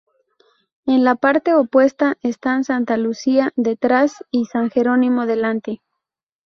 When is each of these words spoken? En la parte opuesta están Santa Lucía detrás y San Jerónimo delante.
En 0.87 1.03
la 1.03 1.13
parte 1.13 1.53
opuesta 1.53 2.17
están 2.23 2.63
Santa 2.63 2.97
Lucía 2.97 3.53
detrás 3.55 4.25
y 4.31 4.45
San 4.45 4.71
Jerónimo 4.71 5.27
delante. 5.27 5.83